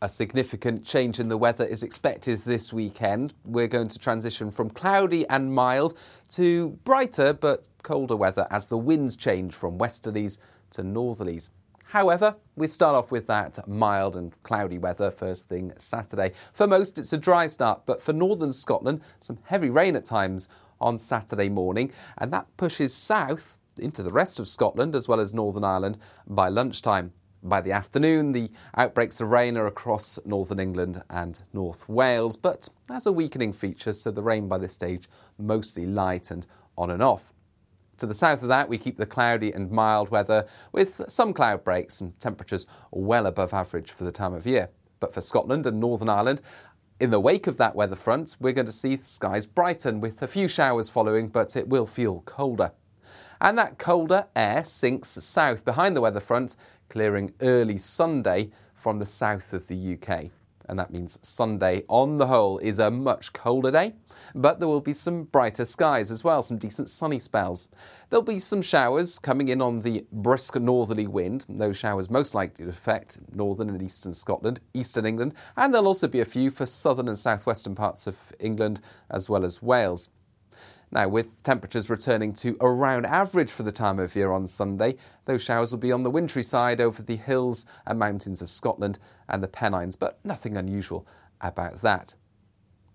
A 0.00 0.08
significant 0.08 0.84
change 0.84 1.20
in 1.20 1.28
the 1.28 1.36
weather 1.36 1.64
is 1.64 1.84
expected 1.84 2.40
this 2.40 2.72
weekend. 2.72 3.34
We're 3.44 3.68
going 3.68 3.86
to 3.86 3.98
transition 4.00 4.50
from 4.50 4.70
cloudy 4.70 5.28
and 5.28 5.54
mild 5.54 5.96
to 6.30 6.70
brighter 6.84 7.32
but 7.32 7.68
colder 7.84 8.16
weather 8.16 8.48
as 8.50 8.66
the 8.66 8.78
winds 8.78 9.14
change 9.14 9.54
from 9.54 9.78
westerlies 9.78 10.38
to 10.70 10.82
northerlies. 10.82 11.50
However, 11.92 12.36
we 12.56 12.68
start 12.68 12.94
off 12.94 13.12
with 13.12 13.26
that 13.26 13.68
mild 13.68 14.16
and 14.16 14.32
cloudy 14.44 14.78
weather 14.78 15.10
first 15.10 15.46
thing 15.46 15.74
Saturday. 15.76 16.32
For 16.54 16.66
most, 16.66 16.96
it's 16.96 17.12
a 17.12 17.18
dry 17.18 17.46
start, 17.46 17.82
but 17.84 18.00
for 18.00 18.14
northern 18.14 18.50
Scotland, 18.50 19.02
some 19.20 19.38
heavy 19.42 19.68
rain 19.68 19.94
at 19.94 20.06
times 20.06 20.48
on 20.80 20.96
Saturday 20.96 21.50
morning, 21.50 21.92
and 22.16 22.32
that 22.32 22.46
pushes 22.56 22.94
south 22.94 23.58
into 23.76 24.02
the 24.02 24.10
rest 24.10 24.40
of 24.40 24.48
Scotland 24.48 24.94
as 24.94 25.06
well 25.06 25.20
as 25.20 25.34
Northern 25.34 25.64
Ireland 25.64 25.98
by 26.26 26.48
lunchtime. 26.48 27.12
By 27.42 27.60
the 27.60 27.72
afternoon, 27.72 28.32
the 28.32 28.50
outbreaks 28.74 29.20
of 29.20 29.28
rain 29.28 29.58
are 29.58 29.66
across 29.66 30.18
northern 30.24 30.60
England 30.60 31.02
and 31.10 31.42
North 31.52 31.86
Wales, 31.90 32.38
but 32.38 32.70
as 32.90 33.04
a 33.04 33.12
weakening 33.12 33.52
feature, 33.52 33.92
so 33.92 34.10
the 34.10 34.22
rain 34.22 34.48
by 34.48 34.56
this 34.56 34.72
stage 34.72 35.10
mostly 35.36 35.84
light 35.84 36.30
and 36.30 36.46
on 36.78 36.90
and 36.90 37.02
off. 37.02 37.31
To 38.02 38.06
the 38.08 38.14
south 38.14 38.42
of 38.42 38.48
that, 38.48 38.68
we 38.68 38.78
keep 38.78 38.96
the 38.96 39.06
cloudy 39.06 39.52
and 39.52 39.70
mild 39.70 40.08
weather 40.08 40.44
with 40.72 41.02
some 41.06 41.32
cloud 41.32 41.62
breaks 41.62 42.00
and 42.00 42.18
temperatures 42.18 42.66
well 42.90 43.26
above 43.26 43.54
average 43.54 43.92
for 43.92 44.02
the 44.02 44.10
time 44.10 44.34
of 44.34 44.44
year. 44.44 44.70
But 44.98 45.14
for 45.14 45.20
Scotland 45.20 45.66
and 45.66 45.78
Northern 45.78 46.08
Ireland, 46.08 46.42
in 46.98 47.10
the 47.10 47.20
wake 47.20 47.46
of 47.46 47.58
that 47.58 47.76
weather 47.76 47.94
front, 47.94 48.36
we're 48.40 48.54
going 48.54 48.66
to 48.66 48.72
see 48.72 48.96
skies 48.96 49.46
brighten 49.46 50.00
with 50.00 50.20
a 50.20 50.26
few 50.26 50.48
showers 50.48 50.88
following, 50.88 51.28
but 51.28 51.54
it 51.54 51.68
will 51.68 51.86
feel 51.86 52.22
colder. 52.22 52.72
And 53.40 53.56
that 53.56 53.78
colder 53.78 54.26
air 54.34 54.64
sinks 54.64 55.10
south 55.10 55.64
behind 55.64 55.94
the 55.94 56.00
weather 56.00 56.18
front, 56.18 56.56
clearing 56.88 57.32
early 57.40 57.78
Sunday 57.78 58.50
from 58.74 58.98
the 58.98 59.06
south 59.06 59.52
of 59.52 59.68
the 59.68 59.96
UK 59.96 60.32
and 60.72 60.78
that 60.78 60.90
means 60.90 61.18
Sunday 61.20 61.84
on 61.86 62.16
the 62.16 62.28
whole 62.28 62.56
is 62.56 62.78
a 62.78 62.90
much 62.90 63.34
colder 63.34 63.70
day, 63.70 63.92
but 64.34 64.58
there 64.58 64.66
will 64.66 64.80
be 64.80 64.94
some 64.94 65.24
brighter 65.24 65.66
skies 65.66 66.10
as 66.10 66.24
well, 66.24 66.40
some 66.40 66.56
decent 66.56 66.88
sunny 66.88 67.18
spells. 67.18 67.68
There'll 68.08 68.22
be 68.22 68.38
some 68.38 68.62
showers 68.62 69.18
coming 69.18 69.48
in 69.48 69.60
on 69.60 69.82
the 69.82 70.06
brisk 70.10 70.56
northerly 70.56 71.06
wind, 71.06 71.44
those 71.46 71.76
showers 71.76 72.08
most 72.08 72.34
likely 72.34 72.64
to 72.64 72.70
affect 72.70 73.18
northern 73.34 73.68
and 73.68 73.82
eastern 73.82 74.14
Scotland, 74.14 74.60
eastern 74.72 75.04
England, 75.04 75.34
and 75.58 75.74
there'll 75.74 75.86
also 75.86 76.08
be 76.08 76.20
a 76.20 76.24
few 76.24 76.48
for 76.48 76.64
southern 76.64 77.06
and 77.06 77.18
southwestern 77.18 77.74
parts 77.74 78.06
of 78.06 78.32
England 78.40 78.80
as 79.10 79.28
well 79.28 79.44
as 79.44 79.60
Wales. 79.60 80.08
Now, 80.94 81.08
with 81.08 81.42
temperatures 81.42 81.88
returning 81.88 82.34
to 82.34 82.54
around 82.60 83.06
average 83.06 83.50
for 83.50 83.62
the 83.62 83.72
time 83.72 83.98
of 83.98 84.14
year 84.14 84.30
on 84.30 84.46
Sunday, 84.46 84.96
those 85.24 85.42
showers 85.42 85.72
will 85.72 85.78
be 85.78 85.90
on 85.90 86.02
the 86.02 86.10
wintry 86.10 86.42
side 86.42 86.82
over 86.82 87.02
the 87.02 87.16
hills 87.16 87.64
and 87.86 87.98
mountains 87.98 88.42
of 88.42 88.50
Scotland 88.50 88.98
and 89.26 89.42
the 89.42 89.48
Pennines, 89.48 89.96
but 89.96 90.18
nothing 90.22 90.54
unusual 90.54 91.06
about 91.40 91.80
that. 91.80 92.14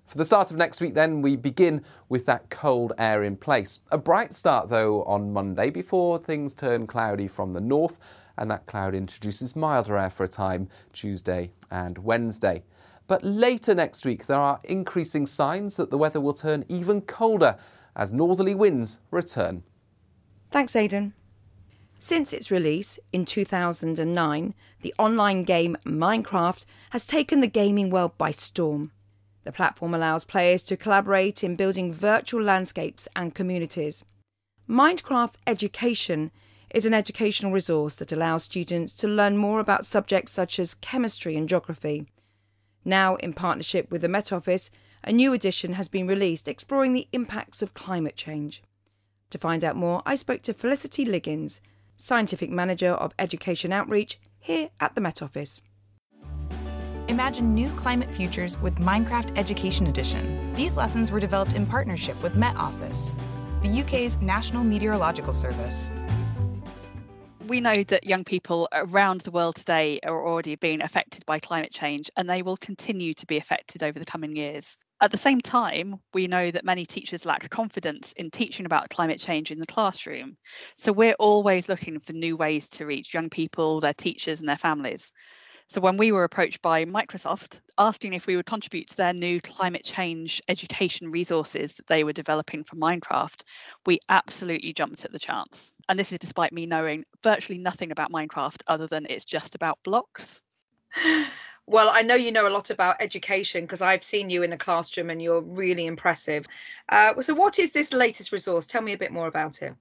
For 0.06 0.20
the 0.20 0.26
start 0.26 0.52
of 0.52 0.58
next 0.58 0.80
week, 0.80 0.94
then, 0.94 1.24
we 1.24 1.36
begin 1.36 1.84
with 2.08 2.28
that 2.28 2.52
cold 2.52 2.94
air 3.00 3.24
in 3.24 3.36
place. 3.36 3.80
A 3.92 3.98
bright 3.98 4.32
start, 4.32 4.70
though, 4.70 5.04
on 5.04 5.34
Monday 5.34 5.72
before 5.72 6.20
things 6.20 6.54
turn 6.54 6.86
cloudy 6.86 7.28
from 7.28 7.54
the 7.54 7.60
north, 7.60 7.98
and 8.38 8.52
that 8.52 8.68
cloud 8.68 8.94
introduces 8.94 9.56
milder 9.56 9.98
air 9.98 10.12
for 10.12 10.24
a 10.24 10.28
time 10.28 10.70
Tuesday 10.94 11.52
and 11.72 11.98
Wednesday. 11.98 12.64
But 13.08 13.24
later 13.24 13.74
next 13.74 14.06
week, 14.06 14.28
there 14.28 14.38
are 14.38 14.60
increasing 14.66 15.26
signs 15.26 15.78
that 15.78 15.90
the 15.90 15.98
weather 15.98 16.22
will 16.22 16.34
turn 16.34 16.64
even 16.70 17.02
colder 17.02 17.58
as 17.98 18.14
northerly 18.14 18.56
winds 18.56 19.00
return. 19.12 19.64
Thanks, 20.52 20.76
Aidan. 20.76 21.14
Since 22.00 22.32
its 22.32 22.52
release 22.52 23.00
in 23.12 23.26
2009, 23.26 24.54
the 24.82 24.94
online 25.00 25.44
game 25.44 25.76
Minecraft 25.84 26.64
has 26.92 27.08
taken 27.08 27.42
the 27.42 27.48
gaming 27.48 27.90
world 27.90 28.18
by 28.18 28.32
storm. 28.32 28.92
The 29.44 29.52
platform 29.52 29.94
allows 29.94 30.24
players 30.24 30.62
to 30.64 30.78
collaborate 30.78 31.44
in 31.44 31.56
building 31.56 31.92
virtual 31.92 32.44
landscapes 32.44 33.08
and 33.16 33.34
communities. 33.34 34.06
Minecraft 34.70 35.34
Education 35.48 36.32
is 36.70 36.86
an 36.86 36.94
educational 36.94 37.52
resource 37.52 37.96
that 37.96 38.12
allows 38.12 38.44
students 38.44 38.94
to 38.94 39.08
learn 39.08 39.38
more 39.38 39.60
about 39.60 39.86
subjects 39.86 40.32
such 40.32 40.60
as 40.60 40.76
chemistry 40.76 41.36
and 41.36 41.50
geography. 41.50 42.06
Now, 42.86 43.16
in 43.16 43.34
partnership 43.34 43.90
with 43.90 44.02
the 44.02 44.10
Met 44.10 44.32
Office, 44.32 44.70
a 45.08 45.12
new 45.14 45.32
edition 45.32 45.72
has 45.72 45.88
been 45.88 46.06
released 46.06 46.50
exploring 46.50 46.92
the 46.92 47.08
impacts 47.14 47.62
of 47.62 47.74
climate 47.74 48.18
change. 48.18 48.62
To 49.30 49.38
find 49.38 49.64
out 49.64 49.78
more, 49.78 50.02
I 50.06 50.16
spoke 50.16 50.42
to 50.42 50.54
Felicity 50.54 51.06
Liggins, 51.06 51.62
Scientific 51.96 52.50
Manager 52.50 52.90
of 52.90 53.14
Education 53.18 53.72
Outreach 53.72 54.20
here 54.38 54.68
at 54.82 54.96
the 54.96 55.02
Met 55.02 55.22
Office. 55.22 55.62
Imagine 57.08 57.56
new 57.56 57.70
climate 57.78 58.12
futures 58.12 58.60
with 58.60 58.76
Minecraft 58.80 59.38
Education 59.38 59.88
Edition. 59.88 60.52
These 60.52 60.76
lessons 60.76 61.10
were 61.10 61.22
developed 61.22 61.54
in 61.54 61.66
partnership 61.66 62.22
with 62.22 62.36
Met 62.36 62.58
Office, 62.58 63.14
the 63.62 63.80
UK's 63.80 64.18
National 64.18 64.66
Meteorological 64.66 65.32
Service. 65.32 65.90
We 67.48 67.62
know 67.62 67.82
that 67.84 68.04
young 68.04 68.26
people 68.26 68.68
around 68.74 69.22
the 69.22 69.32
world 69.32 69.56
today 69.56 70.02
are 70.04 70.28
already 70.28 70.58
being 70.58 70.82
affected 70.82 71.26
by 71.26 71.40
climate 71.40 71.72
change 71.72 72.10
and 72.18 72.30
they 72.30 72.42
will 72.42 72.58
continue 72.58 73.14
to 73.14 73.26
be 73.26 73.38
affected 73.38 73.84
over 73.84 73.98
the 73.98 74.06
coming 74.06 74.36
years. 74.36 74.78
At 75.00 75.12
the 75.12 75.18
same 75.18 75.40
time, 75.42 76.00
we 76.14 76.26
know 76.26 76.50
that 76.50 76.66
many 76.66 76.84
teachers 76.84 77.24
lack 77.24 77.48
confidence 77.52 78.14
in 78.14 78.32
teaching 78.32 78.66
about 78.66 78.90
climate 78.90 79.20
change 79.20 79.52
in 79.52 79.60
the 79.60 79.68
classroom. 79.68 80.38
So 80.76 80.92
we're 80.92 81.14
always 81.20 81.70
looking 81.70 82.00
for 82.00 82.14
new 82.14 82.36
ways 82.36 82.68
to 82.70 82.88
reach 82.88 83.14
young 83.14 83.30
people, 83.30 83.80
their 83.80 83.94
teachers, 83.94 84.40
and 84.40 84.50
their 84.50 84.58
families. 84.58 85.12
So 85.68 85.82
when 85.82 85.98
we 85.98 86.12
were 86.12 86.24
approached 86.24 86.64
by 86.64 86.86
Microsoft 86.86 87.62
asking 87.78 88.14
if 88.14 88.26
we 88.26 88.38
would 88.38 88.48
contribute 88.48 88.88
to 88.88 88.98
their 88.98 89.14
new 89.14 89.40
climate 89.40 89.84
change 89.84 90.42
education 90.48 91.12
resources 91.12 91.76
that 91.76 91.86
they 91.86 92.04
were 92.04 92.14
developing 92.14 92.64
for 92.64 92.76
Minecraft, 92.78 93.44
we 93.86 94.00
absolutely 94.10 94.74
jumped 94.74 95.06
at 95.06 95.12
the 95.12 95.20
chance. 95.20 95.72
And 95.90 96.00
this 96.00 96.12
is 96.12 96.18
despite 96.18 96.54
me 96.54 96.66
knowing 96.66 97.04
virtually 97.22 97.60
nothing 97.60 97.92
about 97.92 98.12
Minecraft 98.12 98.64
other 98.68 98.88
than 98.88 99.06
it's 99.10 99.26
just 99.26 99.54
about 99.54 99.78
blocks. 99.84 100.42
Well, 101.70 101.90
I 101.92 102.02
know 102.02 102.16
you 102.16 102.32
know 102.32 102.48
a 102.48 102.50
lot 102.50 102.70
about 102.70 102.96
education 103.02 103.66
because 103.66 103.82
I've 103.82 104.04
seen 104.04 104.30
you 104.30 104.42
in 104.42 104.50
the 104.50 104.58
classroom 104.58 105.10
and 105.10 105.22
you're 105.22 105.42
really 105.42 105.86
impressive. 105.86 106.46
Uh, 106.88 107.22
so, 107.22 107.34
what 107.34 107.60
is 107.60 107.74
this 107.74 107.92
latest 107.92 108.32
resource? 108.32 108.66
Tell 108.66 108.82
me 108.82 108.94
a 108.94 108.98
bit 108.98 109.12
more 109.12 109.28
about 109.28 109.62
it. 109.62 109.76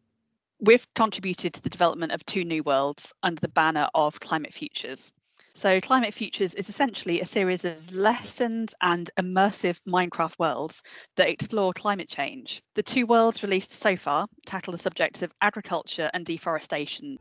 We've 0.59 0.87
contributed 0.95 1.55
to 1.55 1.63
the 1.63 1.71
development 1.71 2.11
of 2.11 2.27
two 2.27 2.43
new 2.43 2.65
worlds 2.65 3.13
under 3.23 3.41
the 3.41 3.49
banner 3.49 3.89
of 3.95 4.19
Climate 4.19 4.53
Futures. 4.53 5.13
So, 5.55 5.81
Climate 5.81 6.13
Futures 6.13 6.55
is 6.55 6.69
essentially 6.69 7.21
a 7.21 7.25
series 7.25 7.65
of 7.65 7.95
lessons 7.95 8.75
and 8.83 9.09
immersive 9.17 9.81
Minecraft 9.87 10.35
worlds 10.41 10.83
that 11.15 11.29
explore 11.29 11.73
climate 11.73 12.09
change. 12.09 12.63
The 12.75 12.83
two 12.83 13.07
worlds 13.07 13.45
released 13.45 13.71
so 13.71 13.97
far 13.97 14.27
tackle 14.45 14.73
the 14.73 14.79
subjects 14.79 15.23
of 15.23 15.33
agriculture 15.41 16.11
and 16.13 16.27
deforestation. 16.27 17.17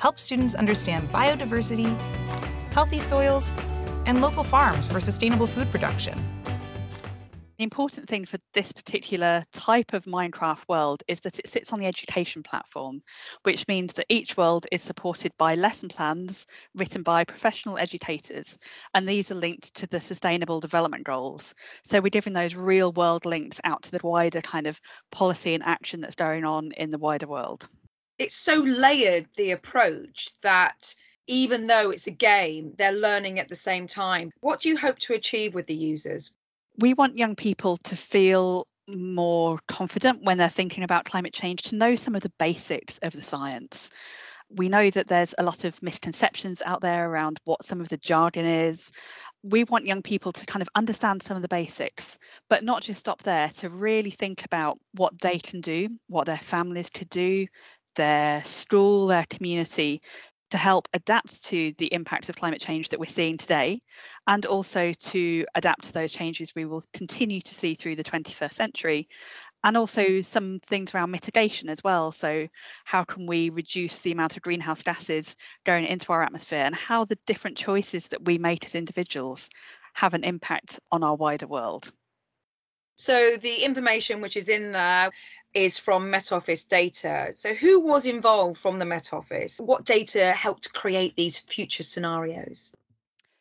Help 0.00 0.18
students 0.18 0.54
understand 0.54 1.10
biodiversity, 1.10 1.94
healthy 2.72 3.00
soils, 3.00 3.50
and 4.06 4.22
local 4.22 4.42
farms 4.42 4.86
for 4.86 4.98
sustainable 4.98 5.46
food 5.46 5.70
production. 5.70 6.18
The 7.58 7.64
important 7.64 8.08
thing 8.08 8.24
for 8.24 8.38
this 8.54 8.72
particular 8.72 9.44
type 9.52 9.92
of 9.92 10.06
Minecraft 10.06 10.66
world 10.70 11.02
is 11.06 11.20
that 11.20 11.38
it 11.38 11.46
sits 11.46 11.70
on 11.70 11.78
the 11.78 11.86
education 11.86 12.42
platform, 12.42 13.02
which 13.42 13.68
means 13.68 13.92
that 13.92 14.06
each 14.08 14.38
world 14.38 14.66
is 14.72 14.80
supported 14.80 15.32
by 15.36 15.54
lesson 15.54 15.90
plans 15.90 16.46
written 16.74 17.02
by 17.02 17.22
professional 17.22 17.76
educators, 17.76 18.56
and 18.94 19.06
these 19.06 19.30
are 19.30 19.34
linked 19.34 19.74
to 19.74 19.86
the 19.88 20.00
Sustainable 20.00 20.60
Development 20.60 21.04
Goals. 21.04 21.54
So 21.84 22.00
we're 22.00 22.08
giving 22.08 22.32
those 22.32 22.54
real 22.54 22.92
world 22.92 23.26
links 23.26 23.60
out 23.64 23.82
to 23.82 23.90
the 23.90 24.00
wider 24.02 24.40
kind 24.40 24.66
of 24.66 24.80
policy 25.12 25.52
and 25.52 25.62
action 25.62 26.00
that's 26.00 26.14
going 26.14 26.46
on 26.46 26.72
in 26.78 26.88
the 26.88 26.96
wider 26.96 27.26
world. 27.26 27.68
It's 28.20 28.36
so 28.36 28.56
layered, 28.56 29.26
the 29.36 29.52
approach, 29.52 30.28
that 30.42 30.94
even 31.26 31.68
though 31.68 31.88
it's 31.88 32.06
a 32.06 32.10
game, 32.10 32.74
they're 32.76 32.92
learning 32.92 33.38
at 33.38 33.48
the 33.48 33.56
same 33.56 33.86
time. 33.86 34.30
What 34.40 34.60
do 34.60 34.68
you 34.68 34.76
hope 34.76 34.98
to 34.98 35.14
achieve 35.14 35.54
with 35.54 35.66
the 35.66 35.74
users? 35.74 36.32
We 36.76 36.92
want 36.92 37.16
young 37.16 37.34
people 37.34 37.78
to 37.78 37.96
feel 37.96 38.66
more 38.88 39.58
confident 39.68 40.22
when 40.22 40.36
they're 40.36 40.50
thinking 40.50 40.84
about 40.84 41.06
climate 41.06 41.32
change, 41.32 41.62
to 41.62 41.76
know 41.76 41.96
some 41.96 42.14
of 42.14 42.20
the 42.20 42.32
basics 42.38 42.98
of 42.98 43.14
the 43.14 43.22
science. 43.22 43.88
We 44.50 44.68
know 44.68 44.90
that 44.90 45.06
there's 45.06 45.34
a 45.38 45.42
lot 45.42 45.64
of 45.64 45.82
misconceptions 45.82 46.60
out 46.66 46.82
there 46.82 47.08
around 47.08 47.38
what 47.46 47.64
some 47.64 47.80
of 47.80 47.88
the 47.88 47.96
jargon 47.96 48.44
is. 48.44 48.90
We 49.42 49.64
want 49.64 49.86
young 49.86 50.02
people 50.02 50.32
to 50.32 50.44
kind 50.44 50.60
of 50.60 50.68
understand 50.74 51.22
some 51.22 51.36
of 51.36 51.42
the 51.42 51.48
basics, 51.48 52.18
but 52.50 52.64
not 52.64 52.82
just 52.82 53.00
stop 53.00 53.22
there, 53.22 53.48
to 53.48 53.70
really 53.70 54.10
think 54.10 54.44
about 54.44 54.76
what 54.92 55.18
they 55.22 55.38
can 55.38 55.62
do, 55.62 55.88
what 56.08 56.26
their 56.26 56.36
families 56.36 56.90
could 56.90 57.08
do, 57.08 57.46
their 57.96 58.42
school, 58.44 59.06
their 59.06 59.26
community 59.30 60.02
to 60.50 60.58
help 60.58 60.88
adapt 60.92 61.44
to 61.44 61.72
the 61.78 61.92
impacts 61.94 62.28
of 62.28 62.36
climate 62.36 62.60
change 62.60 62.88
that 62.88 62.98
we're 62.98 63.06
seeing 63.06 63.36
today, 63.36 63.80
and 64.26 64.46
also 64.46 64.92
to 64.92 65.44
adapt 65.54 65.84
to 65.84 65.92
those 65.92 66.12
changes 66.12 66.54
we 66.54 66.64
will 66.64 66.82
continue 66.92 67.40
to 67.40 67.54
see 67.54 67.74
through 67.74 67.94
the 67.94 68.04
21st 68.04 68.52
century, 68.52 69.08
and 69.64 69.76
also 69.76 70.02
mm. 70.02 70.24
some 70.24 70.58
things 70.60 70.94
around 70.94 71.10
mitigation 71.10 71.68
as 71.68 71.84
well. 71.84 72.12
So, 72.12 72.48
how 72.84 73.04
can 73.04 73.26
we 73.26 73.50
reduce 73.50 74.00
the 74.00 74.12
amount 74.12 74.36
of 74.36 74.42
greenhouse 74.42 74.82
gases 74.82 75.36
going 75.64 75.84
into 75.84 76.12
our 76.12 76.22
atmosphere, 76.22 76.64
and 76.64 76.74
how 76.74 77.04
the 77.04 77.18
different 77.26 77.56
choices 77.56 78.08
that 78.08 78.24
we 78.24 78.38
make 78.38 78.64
as 78.64 78.74
individuals 78.74 79.50
have 79.94 80.14
an 80.14 80.24
impact 80.24 80.80
on 80.90 81.04
our 81.04 81.14
wider 81.14 81.46
world? 81.46 81.92
So, 82.96 83.36
the 83.36 83.56
information 83.62 84.20
which 84.20 84.36
is 84.36 84.48
in 84.48 84.72
there 84.72 85.10
is 85.54 85.78
from 85.78 86.10
Met 86.10 86.32
Office 86.32 86.64
data. 86.64 87.30
So, 87.34 87.54
who 87.54 87.80
was 87.80 88.06
involved 88.06 88.58
from 88.58 88.78
the 88.78 88.84
Met 88.84 89.12
Office? 89.12 89.58
What 89.58 89.84
data 89.84 90.32
helped 90.32 90.72
create 90.72 91.16
these 91.16 91.38
future 91.38 91.82
scenarios? 91.82 92.72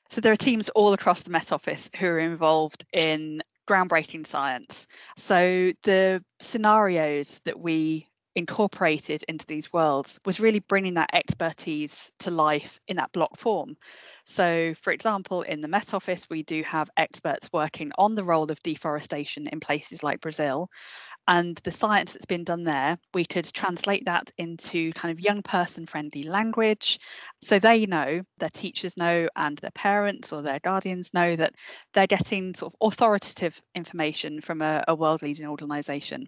So, 0.10 0.22
there 0.22 0.34
are 0.34 0.38
teams 0.38 0.70
all 0.70 0.94
across 0.94 1.24
the 1.24 1.30
Met 1.30 1.52
Office 1.52 1.90
who 1.98 2.08
are 2.08 2.20
involved 2.20 2.86
in 2.94 3.42
groundbreaking 3.68 4.26
science. 4.26 4.88
So, 5.16 5.72
the 5.84 6.24
scenarios 6.40 7.40
that 7.46 7.60
we 7.60 8.09
incorporated 8.36 9.24
into 9.28 9.46
these 9.48 9.74
worlds 9.74 10.20
was 10.26 10.40
really 10.40 10.60
bringing 10.60 10.94
that 10.94 11.10
expertise 11.14 12.12
to 12.20 12.32
life 12.32 12.80
in 12.88 12.98
that 12.98 13.12
block 13.12 13.38
form. 13.38 13.76
So, 14.26 14.74
for 14.76 14.94
example, 14.94 15.42
in 15.44 15.62
the 15.62 15.68
Met 15.68 15.94
Office, 15.94 16.28
we 16.30 16.44
do 16.44 16.64
have 16.64 16.90
experts 16.98 17.50
working 17.52 17.92
on 17.98 18.16
the 18.16 18.24
role 18.24 18.52
of 18.52 18.62
deforestation 18.64 19.48
in 19.48 19.60
places 19.60 20.04
like 20.04 20.22
Brazil. 20.22 20.70
And 21.28 21.58
the 21.64 21.72
science 21.72 22.14
that's 22.14 22.26
been 22.26 22.44
done 22.44 22.64
there, 22.64 22.98
we 23.14 23.26
could 23.26 23.52
translate 23.54 24.06
that 24.06 24.32
into 24.38 24.92
kind 24.94 25.12
of 25.12 25.20
young 25.20 25.42
person 25.44 25.86
friendly 25.86 26.24
language. 26.24 27.00
So 27.42 27.60
they 27.60 27.86
know, 27.86 28.24
their 28.40 28.50
teachers 28.50 28.98
know, 28.98 29.28
and 29.36 29.58
their 29.60 29.72
parents 29.72 30.34
or 30.34 30.42
their 30.42 30.60
guardians 30.60 31.14
know 31.14 31.36
that 31.36 31.54
they're 31.94 32.08
getting 32.08 32.54
sort 32.54 32.74
of 32.74 32.78
authoritative 32.82 33.62
information 33.76 34.42
from 34.42 34.62
a, 34.62 34.84
a 34.88 34.96
world 34.96 35.22
leading 35.22 35.48
organization 35.48 36.28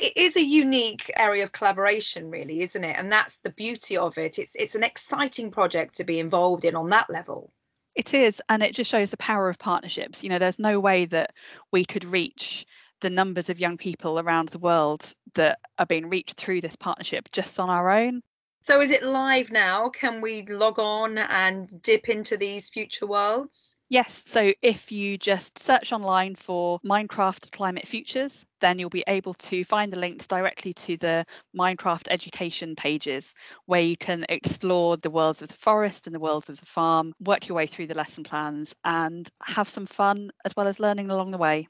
it 0.00 0.16
is 0.16 0.36
a 0.36 0.44
unique 0.44 1.10
area 1.16 1.44
of 1.44 1.52
collaboration 1.52 2.30
really 2.30 2.62
isn't 2.62 2.84
it? 2.84 2.96
And 2.98 3.10
that's 3.12 3.38
the 3.38 3.50
beauty 3.50 3.96
of 3.96 4.16
it. 4.18 4.38
It's 4.38 4.54
it's 4.54 4.74
an 4.74 4.84
exciting 4.84 5.50
project 5.50 5.96
to 5.96 6.04
be 6.04 6.18
involved 6.18 6.64
in 6.64 6.74
on 6.76 6.90
that 6.90 7.10
level. 7.10 7.52
It 7.94 8.14
is 8.14 8.40
and 8.48 8.62
it 8.62 8.74
just 8.74 8.90
shows 8.90 9.10
the 9.10 9.16
power 9.16 9.48
of 9.48 9.58
partnerships. 9.58 10.22
You 10.22 10.30
know 10.30 10.38
there's 10.38 10.58
no 10.58 10.80
way 10.80 11.04
that 11.06 11.34
we 11.72 11.84
could 11.84 12.04
reach 12.04 12.66
the 13.00 13.10
numbers 13.10 13.48
of 13.48 13.60
young 13.60 13.76
people 13.76 14.18
around 14.18 14.48
the 14.50 14.58
world 14.58 15.12
that 15.34 15.58
are 15.78 15.86
being 15.86 16.08
reached 16.08 16.38
through 16.38 16.60
this 16.60 16.76
partnership 16.76 17.30
just 17.32 17.58
on 17.58 17.70
our 17.70 17.90
own 17.90 18.22
so 18.60 18.80
is 18.80 18.90
it 18.90 19.02
live 19.02 19.50
now 19.50 19.88
can 19.88 20.20
we 20.20 20.42
log 20.46 20.78
on 20.78 21.18
and 21.18 21.80
dip 21.82 22.08
into 22.08 22.36
these 22.36 22.68
future 22.68 23.06
worlds 23.06 23.76
Yes, 23.92 24.22
so 24.24 24.52
if 24.62 24.92
you 24.92 25.18
just 25.18 25.58
search 25.58 25.92
online 25.92 26.36
for 26.36 26.78
Minecraft 26.86 27.50
Climate 27.50 27.88
Futures, 27.88 28.46
then 28.60 28.78
you'll 28.78 28.88
be 28.88 29.02
able 29.08 29.34
to 29.34 29.64
find 29.64 29.92
the 29.92 29.98
links 29.98 30.28
directly 30.28 30.72
to 30.74 30.96
the 30.96 31.24
Minecraft 31.58 32.06
education 32.08 32.76
pages 32.76 33.34
where 33.66 33.80
you 33.80 33.96
can 33.96 34.24
explore 34.28 34.96
the 34.96 35.10
worlds 35.10 35.42
of 35.42 35.48
the 35.48 35.56
forest 35.56 36.06
and 36.06 36.14
the 36.14 36.20
worlds 36.20 36.48
of 36.48 36.60
the 36.60 36.66
farm, 36.66 37.12
work 37.18 37.48
your 37.48 37.56
way 37.56 37.66
through 37.66 37.88
the 37.88 37.96
lesson 37.96 38.22
plans, 38.22 38.76
and 38.84 39.28
have 39.42 39.68
some 39.68 39.86
fun 39.86 40.30
as 40.44 40.54
well 40.56 40.68
as 40.68 40.78
learning 40.78 41.10
along 41.10 41.32
the 41.32 41.38
way. 41.38 41.66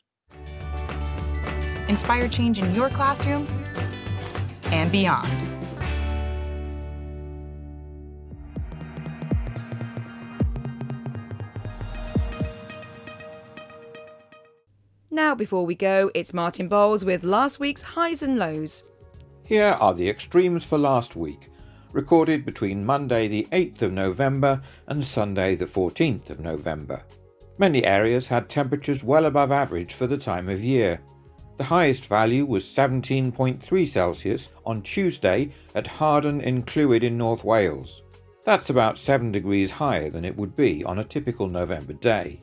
Inspire 1.89 2.29
change 2.29 2.59
in 2.59 2.75
your 2.75 2.91
classroom 2.91 3.49
and 4.65 4.93
beyond. 4.93 5.50
Now, 15.31 15.37
before 15.37 15.65
we 15.65 15.77
go, 15.77 16.11
it's 16.13 16.35
Martin 16.35 16.67
Bowles 16.67 17.05
with 17.05 17.23
last 17.23 17.61
week's 17.61 17.83
highs 17.83 18.25
and 18.25 18.37
lows. 18.37 18.83
Here 19.47 19.77
are 19.79 19.95
the 19.95 20.11
extremes 20.11 20.65
for 20.65 20.77
last 20.77 21.15
week, 21.15 21.51
recorded 21.93 22.45
between 22.45 22.85
Monday 22.85 23.29
the 23.29 23.47
8th 23.53 23.83
of 23.83 23.93
November 23.93 24.61
and 24.89 25.05
Sunday 25.05 25.55
the 25.55 25.67
14th 25.67 26.31
of 26.31 26.41
November. 26.41 27.05
Many 27.59 27.85
areas 27.85 28.27
had 28.27 28.49
temperatures 28.49 29.05
well 29.05 29.27
above 29.27 29.53
average 29.53 29.95
for 29.95 30.09
the 30.09 30.19
time 30.19 30.49
of 30.49 30.65
year. 30.65 31.01
The 31.59 31.63
highest 31.63 32.07
value 32.07 32.45
was 32.45 32.65
17.3 32.65 33.87
Celsius 33.87 34.49
on 34.67 34.83
Tuesday 34.83 35.53
at 35.77 35.87
Hawarden 35.87 36.43
in 36.43 36.65
Clwyd 36.65 37.05
in 37.05 37.17
North 37.17 37.45
Wales. 37.45 38.03
That's 38.45 38.71
about 38.71 38.99
7 38.99 39.31
degrees 39.31 39.71
higher 39.71 40.11
than 40.11 40.25
it 40.25 40.37
would 40.37 40.57
be 40.57 40.83
on 40.83 40.99
a 40.99 41.05
typical 41.05 41.49
November 41.49 41.93
day. 41.93 42.41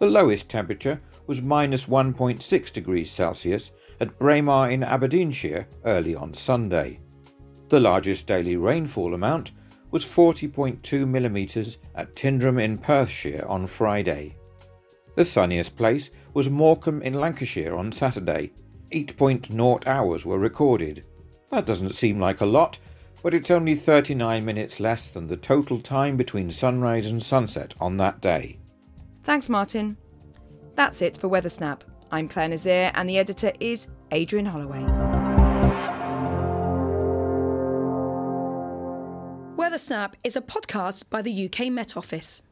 The 0.00 0.06
lowest 0.06 0.48
temperature 0.48 0.98
was 1.28 1.42
minus 1.42 1.86
1.6 1.86 2.72
degrees 2.72 3.10
Celsius 3.12 3.70
at 4.00 4.18
Braemar 4.18 4.70
in 4.70 4.82
Aberdeenshire 4.82 5.68
early 5.84 6.16
on 6.16 6.32
Sunday. 6.32 6.98
The 7.68 7.78
largest 7.78 8.26
daily 8.26 8.56
rainfall 8.56 9.14
amount 9.14 9.52
was 9.90 10.04
40.2 10.04 11.06
millimetres 11.06 11.78
at 11.94 12.14
Tyndrum 12.14 12.60
in 12.60 12.78
Perthshire 12.78 13.44
on 13.46 13.66
Friday. 13.66 14.36
The 15.14 15.24
sunniest 15.24 15.76
place 15.76 16.10
was 16.32 16.48
Morecambe 16.48 17.02
in 17.02 17.14
Lancashire 17.14 17.76
on 17.76 17.92
Saturday. 17.92 18.52
8.0 18.92 19.86
hours 19.86 20.24
were 20.24 20.38
recorded. 20.38 21.06
That 21.50 21.66
doesn't 21.66 21.94
seem 21.94 22.18
like 22.18 22.40
a 22.40 22.46
lot, 22.46 22.78
but 23.22 23.34
it's 23.34 23.50
only 23.50 23.74
39 23.74 24.44
minutes 24.44 24.80
less 24.80 25.08
than 25.08 25.26
the 25.26 25.36
total 25.36 25.78
time 25.78 26.16
between 26.16 26.50
sunrise 26.50 27.06
and 27.06 27.22
sunset 27.22 27.74
on 27.80 27.96
that 27.98 28.20
day. 28.20 28.58
Thanks, 29.24 29.48
Martin. 29.48 29.96
That's 30.78 31.02
it 31.02 31.16
for 31.16 31.28
Weathersnap. 31.28 31.80
I'm 32.12 32.28
Clare 32.28 32.46
Nasir, 32.46 32.92
and 32.94 33.10
the 33.10 33.18
editor 33.18 33.50
is 33.58 33.88
Adrian 34.12 34.46
Holloway. 34.46 34.84
Weathersnap 39.56 40.12
is 40.22 40.36
a 40.36 40.40
podcast 40.40 41.10
by 41.10 41.20
the 41.20 41.46
UK 41.46 41.72
Met 41.72 41.96
Office. 41.96 42.42